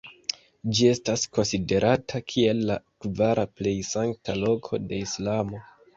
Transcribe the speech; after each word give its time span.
Ĝi 0.77 0.87
estas 0.91 1.25
konsiderata 1.37 2.21
kiel 2.33 2.63
la 2.71 2.77
kvara 3.05 3.47
plej 3.61 3.77
sankta 3.91 4.37
loko 4.45 4.85
de 4.87 5.03
Islamo. 5.11 5.63